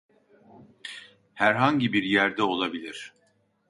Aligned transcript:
Herhangi 1.33 1.93
bir 1.93 2.03
yerde 2.03 2.43
olabilir. 2.43 3.13